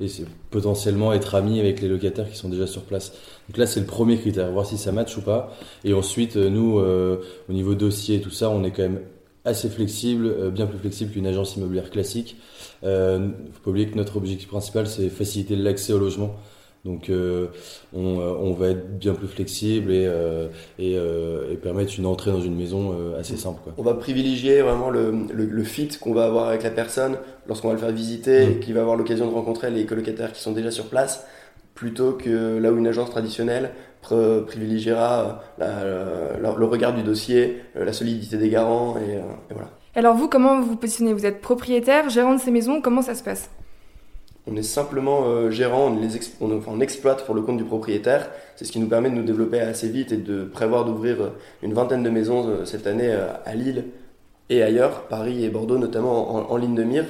et 0.00 0.06
potentiellement 0.50 1.12
être 1.12 1.34
amis 1.34 1.60
avec 1.60 1.82
les 1.82 1.88
locataires 1.88 2.30
qui 2.30 2.36
sont 2.36 2.48
déjà 2.48 2.66
sur 2.66 2.84
place. 2.84 3.12
Donc 3.48 3.56
là, 3.56 3.66
c'est 3.66 3.80
le 3.80 3.86
premier 3.86 4.18
critère, 4.18 4.50
voir 4.52 4.66
si 4.66 4.76
ça 4.76 4.92
match 4.92 5.16
ou 5.16 5.22
pas. 5.22 5.54
Et 5.84 5.94
ensuite, 5.94 6.36
euh, 6.36 6.50
nous, 6.50 6.78
euh, 6.78 7.22
au 7.48 7.52
niveau 7.52 7.74
dossier 7.74 8.16
et 8.16 8.20
tout 8.20 8.30
ça, 8.30 8.50
on 8.50 8.62
est 8.62 8.70
quand 8.72 8.82
même 8.82 9.00
assez 9.44 9.70
flexible, 9.70 10.26
euh, 10.26 10.50
bien 10.50 10.66
plus 10.66 10.78
flexible 10.78 11.12
qu'une 11.12 11.26
agence 11.26 11.56
immobilière 11.56 11.90
classique. 11.90 12.36
Il 12.82 12.88
euh, 12.88 13.18
ne 13.18 13.28
faut 13.52 13.62
pas 13.64 13.70
oublier 13.70 13.88
que 13.88 13.96
notre 13.96 14.16
objectif 14.18 14.48
principal, 14.48 14.86
c'est 14.86 15.08
faciliter 15.08 15.56
l'accès 15.56 15.94
au 15.94 15.98
logement. 15.98 16.36
Donc 16.84 17.10
euh, 17.10 17.48
on, 17.92 18.18
on, 18.18 18.52
va 18.52 18.68
être 18.68 18.98
bien 18.98 19.12
plus 19.12 19.26
flexible 19.26 19.92
et, 19.92 20.06
euh, 20.06 20.48
et, 20.78 20.92
et, 20.94 21.56
permettre 21.56 21.92
une 21.98 22.06
entrée 22.06 22.30
dans 22.30 22.40
une 22.40 22.56
maison 22.56 22.94
assez 23.18 23.36
simple. 23.36 23.60
Quoi. 23.64 23.74
On 23.76 23.82
va 23.82 23.94
privilégier 23.94 24.62
vraiment 24.62 24.88
le, 24.88 25.12
le, 25.32 25.44
le 25.44 25.64
fit 25.64 25.88
qu'on 26.00 26.14
va 26.14 26.24
avoir 26.24 26.48
avec 26.48 26.62
la 26.62 26.70
personne 26.70 27.16
lorsqu'on 27.46 27.68
va 27.68 27.74
le 27.74 27.80
faire 27.80 27.90
visiter 27.92 28.46
mmh. 28.46 28.50
et 28.50 28.58
qu'il 28.60 28.74
va 28.74 28.80
avoir 28.80 28.96
l'occasion 28.96 29.26
de 29.28 29.34
rencontrer 29.34 29.70
les 29.70 29.86
colocataires 29.86 30.32
qui 30.32 30.40
sont 30.40 30.52
déjà 30.52 30.70
sur 30.70 30.86
place 30.86 31.26
plutôt 31.74 32.12
que 32.12 32.58
là 32.58 32.72
où 32.72 32.78
une 32.78 32.88
agence 32.88 33.10
traditionnelle 33.10 33.70
privilégiera 34.00 35.42
euh, 35.60 36.36
le 36.38 36.64
regard 36.64 36.94
du 36.94 37.02
dossier, 37.02 37.62
euh, 37.76 37.84
la 37.84 37.92
solidité 37.92 38.36
des 38.36 38.48
garants 38.48 38.96
et, 38.96 39.16
euh, 39.16 39.20
et, 39.50 39.54
voilà. 39.54 39.70
Alors 39.94 40.14
vous, 40.14 40.28
comment 40.28 40.60
vous 40.60 40.70
vous 40.70 40.76
positionnez? 40.76 41.12
Vous 41.12 41.26
êtes 41.26 41.40
propriétaire, 41.40 42.08
gérant 42.08 42.34
de 42.34 42.40
ces 42.40 42.50
maisons, 42.50 42.80
comment 42.80 43.02
ça 43.02 43.14
se 43.14 43.22
passe? 43.22 43.50
On 44.50 44.56
est 44.56 44.62
simplement 44.62 45.50
gérant, 45.50 45.88
on, 45.88 46.00
les 46.00 46.18
on, 46.40 46.56
enfin, 46.56 46.78
exploite 46.80 47.26
pour 47.26 47.34
le 47.34 47.42
compte 47.42 47.58
du 47.58 47.64
propriétaire. 47.64 48.30
C'est 48.56 48.64
ce 48.64 48.72
qui 48.72 48.80
nous 48.80 48.88
permet 48.88 49.10
de 49.10 49.14
nous 49.14 49.22
développer 49.22 49.60
assez 49.60 49.88
vite 49.88 50.12
et 50.12 50.16
de 50.16 50.44
prévoir 50.44 50.84
d'ouvrir 50.84 51.32
une 51.62 51.74
vingtaine 51.74 52.02
de 52.02 52.10
maisons 52.10 52.64
cette 52.64 52.86
année 52.86 53.12
à 53.44 53.54
Lille 53.54 53.84
et 54.48 54.62
ailleurs, 54.62 55.02
Paris 55.08 55.44
et 55.44 55.50
Bordeaux 55.50 55.78
notamment 55.78 56.50
en, 56.50 56.56
ligne 56.56 56.74
de 56.74 56.84
mire. 56.84 57.04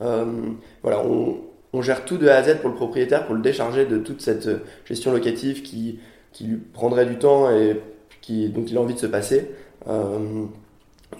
voilà, 0.00 1.02
on, 1.04 1.38
on 1.72 1.82
gère 1.82 2.04
tout 2.04 2.18
de 2.18 2.28
A 2.28 2.36
à 2.36 2.42
Z 2.42 2.58
pour 2.60 2.68
le 2.68 2.76
propriétaire, 2.76 3.26
pour 3.26 3.34
le 3.34 3.40
décharger 3.40 3.86
de 3.86 3.98
toute 3.98 4.20
cette 4.20 4.46
euh, 4.46 4.58
gestion 4.84 5.12
locative 5.12 5.62
qui, 5.62 5.98
qui 6.32 6.44
lui 6.44 6.56
prendrait 6.56 7.06
du 7.06 7.16
temps 7.16 7.50
et 7.50 7.80
qui, 8.20 8.48
dont 8.48 8.64
il 8.66 8.76
a 8.76 8.80
envie 8.80 8.94
de 8.94 8.98
se 8.98 9.06
passer. 9.06 9.50
Euh, 9.88 10.44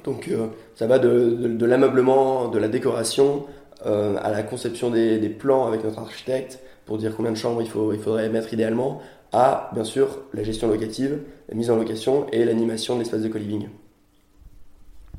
donc 0.04 0.28
euh, 0.28 0.48
ça 0.74 0.86
va 0.86 0.98
de, 0.98 1.48
de 1.48 1.66
l'ameublement, 1.66 2.48
de 2.48 2.58
la 2.58 2.68
décoration, 2.68 3.46
à 3.84 4.30
la 4.30 4.42
conception 4.42 4.90
des, 4.90 5.18
des, 5.18 5.28
plans 5.28 5.66
avec 5.66 5.84
notre 5.84 5.98
architecte 5.98 6.60
pour 6.86 6.98
dire 6.98 7.14
combien 7.16 7.32
de 7.32 7.36
chambres 7.36 7.62
il, 7.62 7.68
faut, 7.68 7.92
il 7.92 7.98
faudrait 7.98 8.28
mettre 8.28 8.52
idéalement, 8.52 9.00
à 9.32 9.70
bien 9.72 9.84
sûr 9.84 10.18
la 10.34 10.42
gestion 10.42 10.68
locative, 10.68 11.18
la 11.48 11.54
mise 11.54 11.70
en 11.70 11.76
location 11.76 12.26
et 12.32 12.44
l'animation 12.44 12.94
de 12.94 13.00
l'espace 13.00 13.22
de 13.22 13.28
co-living. 13.28 13.68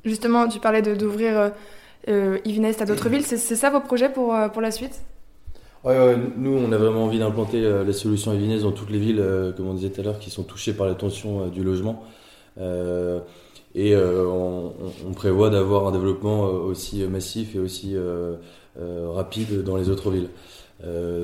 Justement, 0.05 0.47
tu 0.47 0.59
parlais 0.59 0.81
d'ouvrir 0.81 1.39
euh, 1.39 1.49
euh 2.09 2.37
à 2.79 2.85
d'autres 2.85 3.09
villes, 3.09 3.25
c'est 3.25 3.37
ça 3.37 3.69
vos 3.69 3.79
projets 3.79 4.09
pour, 4.09 4.35
pour 4.51 4.61
la 4.61 4.71
suite? 4.71 5.01
Ouais, 5.83 6.15
nous, 6.37 6.57
on 6.57 6.71
a 6.71 6.77
vraiment 6.77 7.03
envie 7.03 7.19
d'implanter 7.19 7.61
euh, 7.65 7.83
les 7.83 7.91
solutions 7.91 8.33
Ivinès 8.33 8.61
dans 8.61 8.71
toutes 8.71 8.89
les 8.89 8.99
villes, 8.99 9.19
euh, 9.19 9.51
comme 9.51 9.67
on 9.67 9.73
disait 9.73 9.89
tout 9.89 9.99
à 9.99 10.03
l'heure, 10.05 10.19
qui 10.19 10.29
sont 10.29 10.43
touchées 10.43 10.73
par 10.73 10.87
la 10.87 10.95
tension 10.95 11.43
euh, 11.43 11.49
du 11.49 11.61
logement. 11.61 12.03
Et 13.75 13.95
on, 13.95 14.71
on, 15.07 15.13
prévoit 15.13 15.49
d'avoir 15.49 15.87
un 15.87 15.91
développement 15.91 16.43
aussi 16.43 17.03
massif 17.03 17.55
et 17.55 17.59
aussi 17.59 17.95
rapide 18.77 19.63
dans 19.63 19.77
les 19.77 19.89
autres 19.89 20.11
villes. 20.11 20.29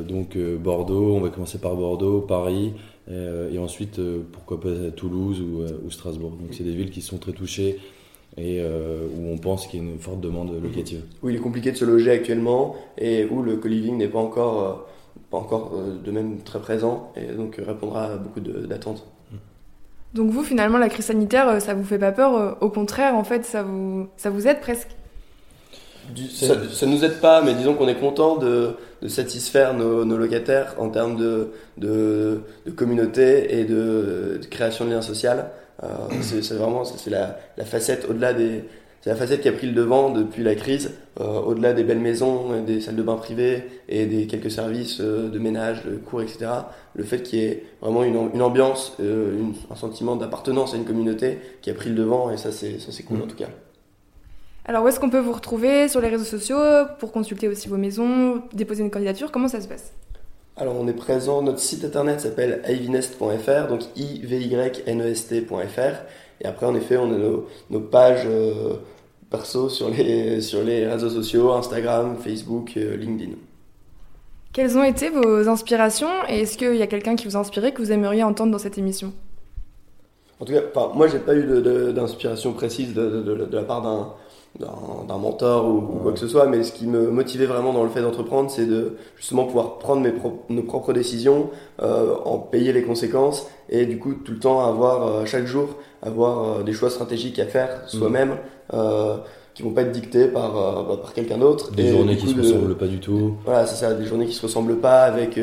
donc 0.08 0.36
Bordeaux, 0.38 1.16
on 1.16 1.22
va 1.22 1.30
commencer 1.30 1.60
par 1.60 1.76
Bordeaux, 1.76 2.22
Paris, 2.22 2.74
et 3.08 3.60
ensuite, 3.60 4.02
pourquoi 4.32 4.60
pas 4.60 4.70
Toulouse 4.96 5.42
ou, 5.42 5.62
ou 5.86 5.92
Strasbourg. 5.92 6.32
Donc 6.32 6.54
c'est 6.54 6.64
des 6.64 6.74
villes 6.74 6.90
qui 6.90 7.02
sont 7.02 7.20
très 7.20 7.34
touchées 7.34 7.80
et 8.38 8.60
euh, 8.62 9.08
où 9.16 9.32
on 9.32 9.38
pense 9.38 9.68
qu'il 9.68 9.84
y 9.84 9.88
a 9.88 9.92
une 9.92 10.00
forte 10.00 10.22
demande 10.22 10.52
locative. 10.62 11.04
Où 11.24 11.30
il 11.30 11.36
est 11.36 11.40
compliqué 11.40 11.72
de 11.72 11.78
se 11.78 11.86
loger 11.86 12.12
actuellement 12.12 12.76
et 12.98 13.26
où 13.26 13.42
le 13.42 13.58
co-living 13.58 13.98
n'est 13.98 14.08
pas 14.08 14.20
encore, 14.20 14.64
euh, 14.64 14.74
pas 15.30 15.38
encore 15.38 15.74
euh, 15.76 15.98
de 15.98 16.12
même 16.12 16.40
très 16.40 16.60
présent 16.60 17.12
et 17.16 17.34
donc 17.34 17.56
répondra 17.58 18.06
à 18.06 18.18
beaucoup 18.18 18.40
d'attentes. 18.40 19.06
Donc 20.14 20.32
vous, 20.32 20.44
finalement, 20.44 20.78
la 20.78 20.90
crise 20.90 21.06
sanitaire, 21.06 21.62
ça 21.62 21.74
vous 21.74 21.84
fait 21.84 22.00
pas 22.00 22.12
peur 22.12 22.58
Au 22.62 22.70
contraire, 22.70 23.16
en 23.16 23.24
fait, 23.24 23.46
ça 23.46 23.62
vous, 23.62 24.08
ça 24.18 24.30
vous 24.30 24.48
aide 24.48 24.60
presque 24.60 24.90
ça, 26.32 26.86
nous 26.86 27.04
aide 27.04 27.20
pas, 27.20 27.42
mais 27.42 27.54
disons 27.54 27.76
qu'on 27.76 27.88
est 27.88 28.00
content 28.00 28.38
de, 28.38 28.76
satisfaire 29.08 29.74
nos, 29.74 30.18
locataires 30.18 30.76
en 30.78 30.90
termes 30.90 31.18
de, 31.18 31.52
de, 31.78 32.42
communauté 32.76 33.60
et 33.60 33.66
de, 33.66 34.40
de, 34.42 34.48
création 34.50 34.86
de 34.86 34.92
liens 34.92 35.02
sociaux. 35.02 35.32
Euh, 35.84 35.88
c'est 36.22 36.54
vraiment 36.56 36.84
c'est 36.84 37.10
la, 37.10 37.38
la, 37.58 37.64
facette 37.64 38.06
au-delà 38.10 38.34
des 38.34 38.66
c'est 39.02 39.10
la 39.10 39.16
facette 39.16 39.42
qui 39.42 39.48
a 39.48 39.54
pris 39.54 39.68
le 39.68 39.74
devant 39.74 40.10
depuis 40.10 40.44
la 40.44 40.56
crise, 40.56 40.92
euh, 41.22 41.40
au-delà 41.40 41.72
des 41.74 41.84
belles 41.84 42.00
maisons, 42.00 42.62
des 42.64 42.82
salles 42.82 42.98
de 42.98 43.04
bain 43.04 43.16
privées 43.16 43.64
et 43.88 44.06
des 44.06 44.28
quelques 44.28 44.52
services 44.52 45.00
euh, 45.00 45.30
de 45.30 45.40
ménage, 45.40 45.86
de 45.86 45.96
cours, 45.96 46.22
etc. 46.22 46.48
Le 46.96 47.04
fait 47.06 47.24
qu'il 47.24 47.40
y 47.40 47.44
ait 47.44 47.64
vraiment 47.82 48.04
une, 48.04 48.30
une 48.34 48.42
ambiance, 48.42 48.98
euh, 49.00 49.40
une, 49.40 49.54
un 49.72 49.76
sentiment 49.76 50.18
d'appartenance 50.18 50.74
à 50.74 50.78
une 50.78 50.84
communauté 50.84 51.40
qui 51.62 51.70
a 51.70 51.74
pris 51.74 51.90
le 51.90 51.96
devant 51.96 52.30
et 52.30 52.36
ça 52.36 52.52
c'est 52.52 52.80
ça 52.80 52.92
c'est 52.92 53.04
cool 53.04 53.20
mm. 53.20 53.22
en 53.22 53.28
tout 53.28 53.38
cas. 53.38 53.50
Alors 54.66 54.84
où 54.84 54.88
est-ce 54.90 55.00
qu'on 55.00 55.10
peut 55.10 55.20
vous 55.20 55.32
retrouver 55.32 55.88
sur 55.88 56.02
les 56.02 56.10
réseaux 56.10 56.26
sociaux 56.26 56.60
pour 57.00 57.14
consulter 57.14 57.48
aussi 57.48 57.70
vos 57.70 57.78
maisons, 57.78 58.44
déposer 58.52 58.84
une 58.84 58.92
candidature? 58.92 59.32
Comment 59.32 59.48
ça 59.48 59.62
se 59.62 59.70
passe? 59.70 59.94
Alors 60.58 60.76
on 60.78 60.90
est 60.90 60.94
présent, 60.94 61.42
notre 61.42 61.60
site 61.60 61.86
internet 61.86 62.20
s'appelle 62.20 62.62
ivinest.fr, 62.68 63.68
donc 63.70 63.84
i-v-y-n-e-s-t.fr. 63.96 64.34
Et 66.42 66.48
après 66.48 66.66
en 66.66 66.76
effet 66.76 66.98
on 66.98 67.14
a 67.14 67.18
nos, 67.70 67.80
pages 67.80 68.26
euh, 68.26 68.76
perso 69.30 69.70
sur 69.70 69.90
les, 69.90 70.42
sur 70.50 70.64
les 70.64 70.88
réseaux 70.88 71.10
sociaux, 71.10 71.52
Instagram, 71.52 72.18
Facebook, 72.18 72.74
euh, 72.78 72.96
LinkedIn. 72.96 73.34
Quelles 74.52 74.78
ont 74.78 74.84
été 74.84 75.10
vos 75.10 75.48
inspirations 75.48 76.10
et 76.28 76.42
est-ce 76.42 76.58
qu'il 76.58 76.76
y 76.76 76.82
a 76.82 76.88
quelqu'un 76.88 77.16
qui 77.16 77.26
vous 77.26 77.38
a 77.38 77.40
inspiré 77.40 77.72
que 77.72 77.82
vous 77.82 77.92
aimeriez 77.92 78.24
entendre 78.24 78.52
dans 78.52 78.58
cette 78.58 78.78
émission? 78.78 79.14
En 80.40 80.46
tout 80.46 80.54
cas, 80.54 80.62
moi 80.96 81.08
j'ai 81.08 81.20
pas 81.20 81.36
eu 81.36 81.44
d'inspiration 81.94 82.54
précise 82.54 82.94
de, 82.94 83.22
de 83.22 83.56
la 83.58 83.64
part 83.64 83.82
d'un 84.58 85.18
mentor 85.18 85.68
ou, 85.68 85.82
quoi 85.82 86.12
que 86.12 86.20
ce 86.20 86.28
soit, 86.28 86.48
mais 86.48 86.64
ce 86.64 86.72
qui 86.72 86.88
me 86.88 87.10
motivait 87.12 87.46
vraiment 87.46 87.72
dans 87.72 87.84
le 87.84 87.90
fait 87.90 88.02
d'entreprendre, 88.02 88.50
c'est 88.50 88.66
de 88.66 88.98
justement 89.16 89.46
pouvoir 89.46 89.78
prendre 89.78 90.02
mes 90.02 90.14
nos 90.50 90.64
propres 90.64 90.92
décisions, 90.92 91.50
euh, 91.82 92.16
en 92.26 92.40
payer 92.40 92.74
les 92.74 92.84
conséquences 92.84 93.48
et 93.70 93.86
du 93.86 94.00
coup 94.00 94.14
tout 94.14 94.32
le 94.32 94.40
temps 94.40 94.66
avoir 94.66 95.08
euh, 95.08 95.26
chaque 95.26 95.46
jour 95.46 95.76
avoir 96.02 96.60
euh, 96.60 96.64
des 96.64 96.74
choix 96.74 96.90
stratégiques 96.90 97.40
à 97.40 97.46
faire 97.46 97.84
soi-même. 97.88 98.38
Euh, 98.74 99.18
qui 99.56 99.64
vont 99.64 99.72
pas 99.72 99.82
être 99.82 99.92
dictés 99.92 100.28
par, 100.28 100.54
bah, 100.54 100.98
par 101.02 101.12
quelqu'un 101.12 101.38
d'autre. 101.38 101.72
Des 101.72 101.90
journées 101.90 102.16
qui 102.16 102.28
se 102.28 102.40
ressemblent 102.40 102.78
pas 102.78 102.88
du 102.88 103.00
tout. 103.00 103.36
Voilà, 103.44 103.66
c'est 103.66 103.76
ça, 103.76 103.94
des 103.94 104.06
journées 104.06 104.28
qui 104.28 104.34
se 104.34 104.44
ressemblent 104.44 104.78
pas 104.78 105.02
avec 105.02 105.38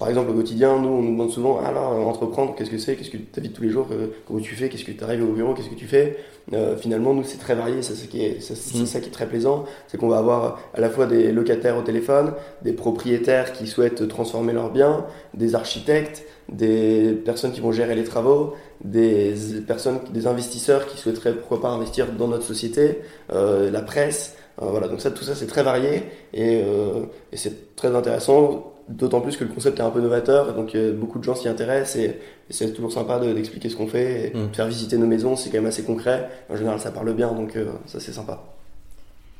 par 0.00 0.08
exemple, 0.08 0.30
au 0.30 0.34
quotidien, 0.34 0.80
nous, 0.80 0.88
on 0.88 1.02
nous 1.02 1.12
demande 1.12 1.30
souvent, 1.30 1.60
alors, 1.60 1.92
entreprendre, 2.08 2.56
qu'est-ce 2.56 2.70
que 2.70 2.78
c'est? 2.78 2.96
Qu'est-ce 2.96 3.10
que 3.10 3.18
ta 3.18 3.40
vie 3.40 3.50
de 3.50 3.54
tous 3.54 3.62
les 3.62 3.70
jours 3.70 3.86
Comment 4.26 4.40
tu 4.40 4.56
fais? 4.56 4.68
Qu'est-ce 4.68 4.84
que 4.84 4.90
tu 4.90 5.04
arrives 5.04 5.22
au 5.22 5.32
bureau? 5.32 5.54
Qu'est-ce 5.54 5.68
que 5.68 5.74
tu 5.74 5.86
fais 5.86 6.16
euh, 6.52 6.76
finalement, 6.76 7.14
nous, 7.14 7.22
c'est 7.22 7.38
très 7.38 7.54
varié. 7.54 7.82
C'est 7.82 8.08
qui 8.08 8.24
est, 8.24 8.40
c'est, 8.40 8.54
mm. 8.54 8.86
ça 8.86 9.00
qui 9.00 9.08
est 9.08 9.12
très 9.12 9.28
plaisant. 9.28 9.64
C'est 9.88 9.98
qu'on 9.98 10.08
va 10.08 10.18
avoir 10.18 10.60
à 10.74 10.80
la 10.80 10.90
fois 10.90 11.06
des 11.06 11.32
locataires 11.32 11.76
au 11.76 11.82
téléphone, 11.82 12.32
des 12.62 12.72
propriétaires 12.72 13.52
qui 13.52 13.66
souhaitent 13.66 14.08
transformer 14.08 14.52
leurs 14.52 14.70
biens, 14.70 15.06
des 15.34 15.54
architectes, 15.54 16.24
des 16.48 17.12
personnes 17.24 17.52
qui 17.52 17.60
vont 17.60 17.72
gérer 17.72 17.94
les 17.94 18.04
travaux, 18.04 18.54
des 18.82 19.34
personnes, 19.66 20.00
des 20.12 20.26
investisseurs 20.26 20.86
qui 20.86 20.98
souhaiteraient 20.98 21.34
pourquoi 21.34 21.60
pas 21.60 21.68
investir 21.68 22.12
dans 22.12 22.26
notre 22.26 22.44
société, 22.44 22.98
euh, 23.32 23.70
la 23.70 23.82
presse. 23.82 24.36
Euh, 24.60 24.66
voilà, 24.66 24.88
donc 24.88 25.00
ça, 25.00 25.10
tout 25.10 25.24
ça, 25.24 25.34
c'est 25.34 25.46
très 25.46 25.62
varié 25.62 26.02
et, 26.34 26.62
euh, 26.64 27.04
et 27.32 27.36
c'est 27.36 27.76
très 27.76 27.94
intéressant 27.94 28.69
D'autant 28.90 29.20
plus 29.20 29.36
que 29.36 29.44
le 29.44 29.50
concept 29.50 29.78
est 29.78 29.82
un 29.82 29.90
peu 29.90 30.00
novateur, 30.00 30.52
donc 30.52 30.74
euh, 30.74 30.92
beaucoup 30.92 31.20
de 31.20 31.24
gens 31.24 31.36
s'y 31.36 31.48
intéressent 31.48 31.96
et, 31.96 32.18
c'est 32.52 32.72
toujours 32.72 32.90
sympa 32.90 33.20
d'expliquer 33.20 33.68
ce 33.68 33.76
qu'on 33.76 33.86
fait. 33.86 34.32
Et 34.34 34.36
mm. 34.36 34.52
Faire 34.52 34.66
visiter 34.66 34.98
nos 34.98 35.06
maisons, 35.06 35.36
c'est 35.36 35.50
quand 35.50 35.58
même 35.58 35.66
assez 35.66 35.84
concret. 35.84 36.28
En 36.48 36.56
général, 36.56 36.80
ça 36.80 36.90
parle 36.90 37.12
bien, 37.14 37.30
donc 37.30 37.54
euh, 37.54 37.66
ça 37.86 38.00
c'est 38.00 38.12
sympa. 38.12 38.42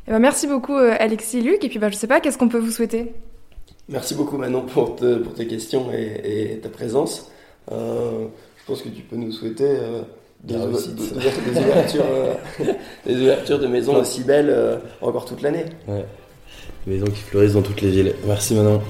Eh 0.07 0.13
ben, 0.13 0.21
merci 0.21 0.47
beaucoup 0.47 0.77
euh, 0.77 0.95
Alexis 1.01 1.39
et 1.39 1.43
Luc. 1.43 1.65
Et 1.65 1.69
puis 1.69 1.81
bah, 1.81 1.91
je 1.91 1.97
sais 1.97 2.07
pas, 2.07 2.21
qu'est-ce 2.21 2.39
qu'on 2.39 2.49
peut 2.49 2.61
vous 2.61 2.71
souhaiter? 2.71 3.13
Merci 3.89 4.15
beaucoup 4.15 4.39
Manon 4.39 4.63
pour, 4.63 4.95
pour 4.95 5.35
tes 5.35 5.49
questions 5.49 5.91
et, 5.93 6.61
ta 6.63 6.69
présence. 6.69 7.29
je 7.69 8.65
pense 8.69 8.83
que 8.83 8.89
tu 8.89 9.03
peux 9.03 9.17
nous 9.17 9.33
souhaiter 9.33 9.67
des, 10.45 10.55
ouvertures, 10.55 12.05
des, 13.05 13.17
ouvertures, 13.17 13.59
de 13.59 13.67
maisons 13.67 13.97
aussi 13.97 14.23
belles 14.23 14.81
encore 15.01 15.25
toute 15.25 15.43
l'année. 15.43 15.65
Ouais. 15.89 16.05
Des 16.87 16.93
maisons 16.93 17.11
qui 17.11 17.23
fleurissent 17.23 17.55
dans 17.55 17.63
toutes 17.63 17.81
les 17.81 17.91
villes. 17.91 18.15
Merci 18.25 18.55
Manon. 18.55 18.81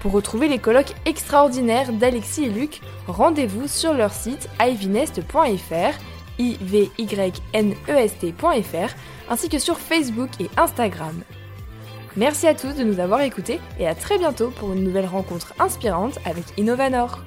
Pour 0.00 0.12
retrouver 0.12 0.48
les 0.48 0.58
colloques 0.58 0.94
extraordinaires 1.06 1.92
d'Alexis 1.92 2.44
et 2.44 2.50
Luc, 2.50 2.80
rendez-vous 3.06 3.66
sur 3.66 3.94
leur 3.94 4.12
site 4.12 4.48
ivinest.fr, 4.60 5.98
i 6.38 6.56
v 6.60 6.90
y 6.98 7.32
n 7.52 7.74
e 7.88 7.92
s 7.92 8.16
t.fr, 8.18 8.94
ainsi 9.28 9.48
que 9.48 9.58
sur 9.58 9.78
Facebook 9.78 10.30
et 10.38 10.48
Instagram. 10.56 11.22
Merci 12.16 12.46
à 12.46 12.54
tous 12.54 12.74
de 12.74 12.84
nous 12.84 13.00
avoir 13.00 13.20
écoutés 13.22 13.60
et 13.78 13.86
à 13.86 13.94
très 13.94 14.18
bientôt 14.18 14.50
pour 14.50 14.72
une 14.72 14.84
nouvelle 14.84 15.06
rencontre 15.06 15.54
inspirante 15.58 16.18
avec 16.24 16.44
Innovanor. 16.56 17.20